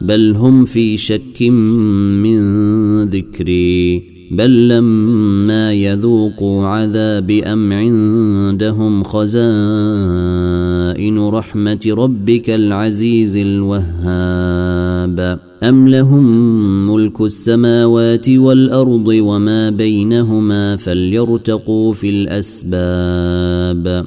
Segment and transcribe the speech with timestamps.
[0.00, 2.40] بل هم في شك من
[3.04, 9.38] ذكري بل لما يذوقوا عذاب أم عندهم خزائن
[11.18, 14.70] رحمة ربك العزيز الوهاب.
[15.62, 16.24] أم لهم
[16.90, 24.06] ملك السماوات والأرض وما بينهما فليرتقوا في الأسباب.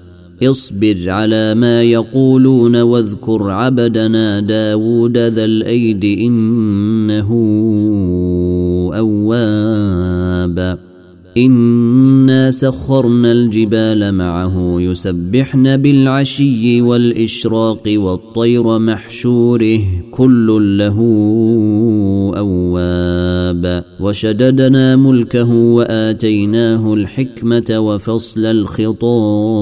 [0.43, 7.29] اصبر على ما يقولون واذكر عبدنا داود ذا الأيد إنه
[8.93, 10.77] أواب.
[11.37, 19.79] انا سخرنا الجبال معه يسبحن بالعشي والاشراق والطير محشوره
[20.11, 20.97] كل له
[22.37, 29.53] اواب وشددنا ملكه واتيناه الحكمه وفصل الخطاب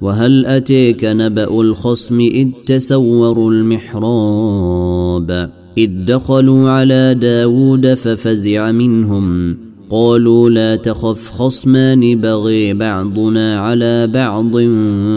[0.00, 9.56] وهل اتيك نبا الخصم اذ تسوروا المحراب اذ دخلوا على داود ففزع منهم
[9.92, 14.56] قالوا لا تخف خصمان بغي بعضنا على بعض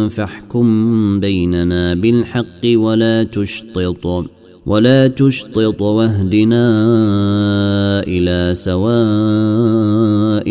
[0.09, 4.25] فاحكم بيننا بالحق ولا تشطط
[4.65, 6.65] ولا تشطط واهدنا
[8.07, 8.95] إلى سواء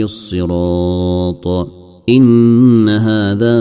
[0.02, 1.68] الصراط.
[2.08, 3.60] إن هذا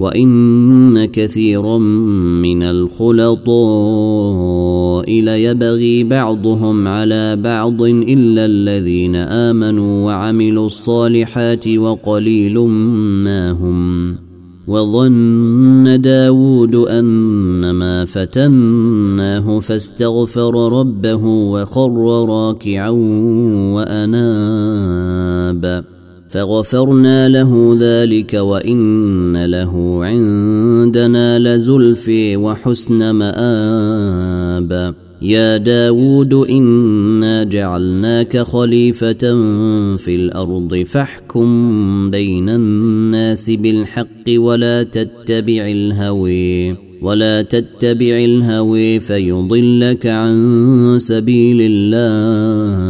[0.00, 3.50] وان كثيرا من الخلطاء
[5.20, 12.58] ليبغي بعضهم على بعض الا الذين امنوا وعملوا الصالحات وقليل
[13.24, 14.16] ما هم
[14.68, 22.90] وظن داود أنما فتناه فاستغفر ربه وخر راكعا
[23.74, 24.80] وأناب
[26.30, 39.18] فغفرنا له ذلك وإن له عندنا لزلفي وحسن مآب يا داود إنا جعلناك خليفة
[39.96, 51.58] في الأرض فاحكم بين الناس بالحق ولا تتبع الهوي ولا تتبع الهوي فيضلك عن سبيل
[51.60, 52.89] الله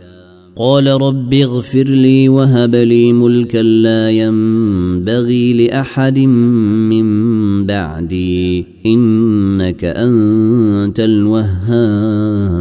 [0.55, 12.51] قال رب اغفر لي وهب لي ملكا لا ينبغي لأحد من بعدي إنك أنت الوهاب.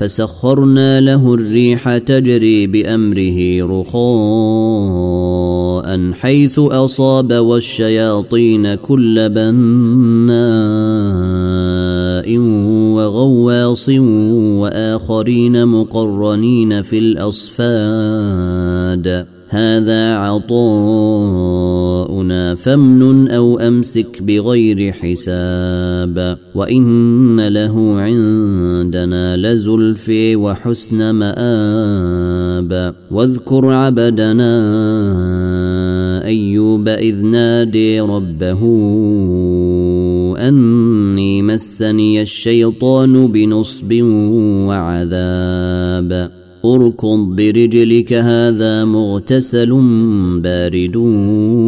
[0.00, 5.50] فسخرنا له الريح تجري بأمره رخاء
[6.12, 9.28] حيث أصاب والشياطين كل
[12.96, 13.88] وغواص
[14.58, 18.50] واخرين مقرنين في الاصفاد
[19.50, 21.30] هذا عطاؤنا
[22.54, 34.60] فامنن أو امسك بغير حساب وان له عندنا لزلفي وحسن مآب واذكر عبدنا
[36.24, 38.60] ايوب اذ نادي ربه
[41.60, 43.92] مسني الشيطان بنصب
[44.68, 46.30] وعذاب.
[46.64, 49.80] اركض برجلك هذا مغتسل
[50.40, 50.96] بارد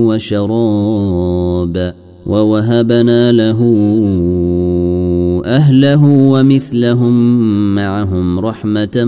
[0.08, 1.94] وشراب.
[2.26, 3.60] ووهبنا له
[5.44, 7.14] أهله ومثلهم
[7.74, 9.04] معهم رحمة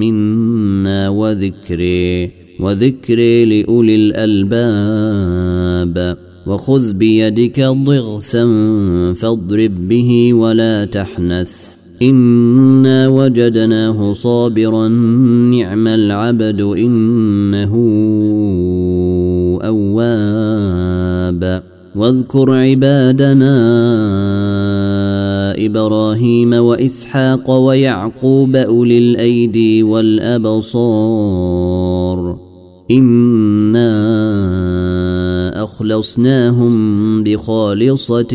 [0.00, 2.30] منا وذكري
[2.60, 4.56] وذكري لأولي الألباب.
[6.46, 8.44] وخذ بيدك ضغثا
[9.14, 11.52] فاضرب به ولا تحنث.
[12.02, 17.72] إنا وجدناه صابرا نعم العبد إنه
[19.64, 21.62] أواب.
[21.96, 23.54] واذكر عبادنا
[25.66, 30.78] إبراهيم وإسحاق ويعقوب أولي الأيدي والأبصار.
[32.90, 34.61] إنا
[35.72, 38.32] اخلصناهم بخالصة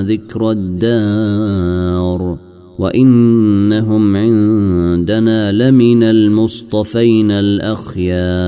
[0.00, 2.38] ذكر الدار
[2.78, 8.42] وإنهم عندنا لمن المصطفين الأخيار.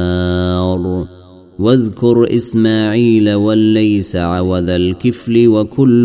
[1.58, 6.04] واذكر إسماعيل والليسع وذا الكفل وكل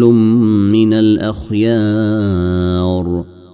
[0.71, 1.65] من الأخيار.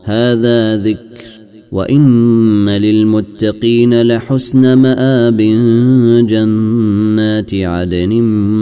[0.03, 5.37] هذا ذكر وان للمتقين لحسن مآب
[6.27, 8.21] جنات عدن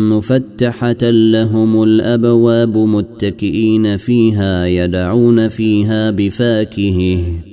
[0.10, 7.53] مفتحة لهم الابواب متكئين فيها يدعون فيها بفاكهه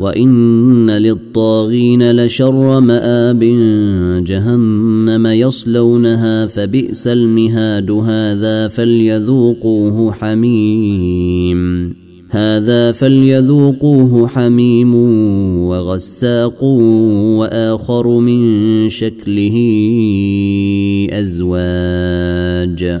[0.00, 3.40] وان للطاغين لشر مآب
[4.24, 11.94] جهنم يصلونها فبئس المهاد هذا فليذوقوه حميم.
[12.30, 14.94] هذا فليذوقوه حميم
[15.64, 19.56] وغساق واخر من شكله
[21.12, 23.00] ازواج.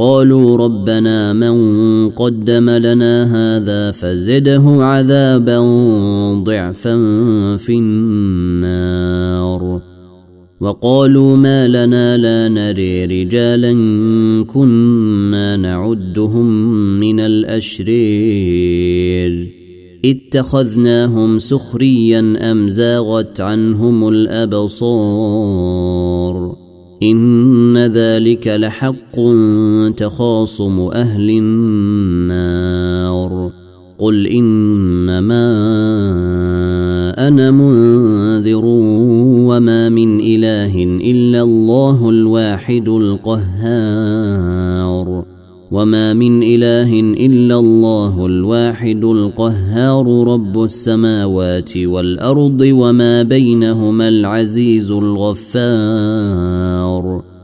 [0.00, 1.56] قالوا ربنا من
[2.10, 5.58] قدم لنا هذا فزده عذابا
[6.44, 6.96] ضعفا
[7.56, 9.10] في النار.
[10.60, 13.72] وقالوا ما لنا لا نري رجالا
[14.44, 16.46] كنا نعدهم
[17.00, 17.90] من الأشرير.
[20.04, 25.40] اتخذناهم سخريا أم زاغت عنهم الأبصار.
[27.02, 29.16] إن ذلك لحق
[29.96, 32.80] تخاصم أهل النار.
[33.98, 35.46] قل إنما
[37.28, 38.64] أنا منذر
[39.48, 44.60] وما من إله إلا الله الواحد القهار.
[45.70, 56.10] وما من اله الا الله الواحد القهار رب السماوات والارض وما بينهما العزيز الغفار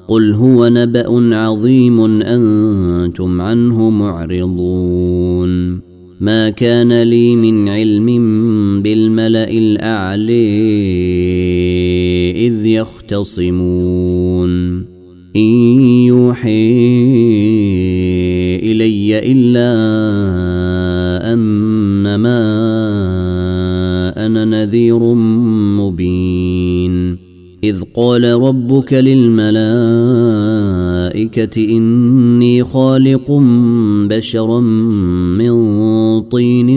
[0.09, 5.81] قل هو نبا عظيم أنتم عنه معرضون
[6.21, 8.07] ما كان لي من علم
[8.83, 10.67] بالملا الاعلي
[12.47, 14.51] اذ يختصمون
[15.37, 17.96] ان يوحي
[19.07, 19.73] إلي إلا
[21.33, 22.39] أنما
[24.27, 24.99] أنا نذير
[25.79, 27.27] مبين.
[27.65, 29.57] إذ قال ربك للملائكة
[31.77, 33.33] إني خالق
[34.11, 35.55] بشرا من
[36.21, 36.71] طين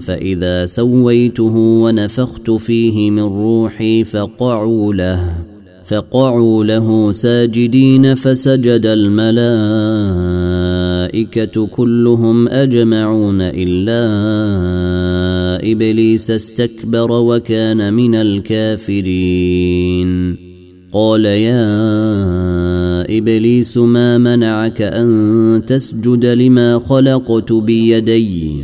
[0.00, 5.55] فإذا سويته ونفخت فيه من روحي فقعوا له.
[5.88, 9.26] فقعوا له ساجدين فسجد الملائكة
[11.66, 14.06] كلهم أجمعون إلا
[15.72, 19.56] إبليس استكبر وكان من الكافرين.
[20.92, 21.66] قال يا
[23.18, 28.62] إبليس ما منعك أن تسجد لما خلقت بيدي؟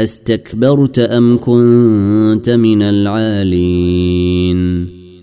[0.00, 4.20] أستكبرت أم كنت من العالين؟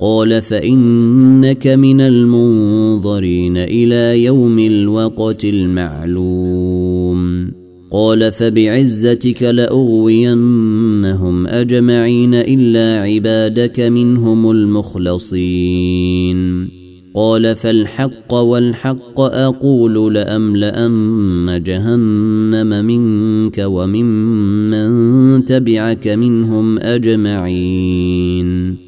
[0.00, 7.50] قال فإنك من المنظرين إلى يوم الوقت المعلوم.
[7.92, 16.38] قال فبعزتك لأغوينهم أجمعين إلا عبادك منهم المخلصين.
[17.14, 28.87] قال فالحق والحق أقول لأملأن جهنم منك وممن تبعك منهم أجمعين.